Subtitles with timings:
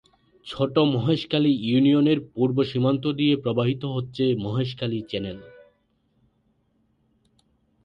[0.47, 5.39] ছোট মহেশখালী ইউনিয়নের পূর্ব সীমান্ত দিয়ে প্রবাহিত হচ্ছে মহেশখালী চ্যানেল।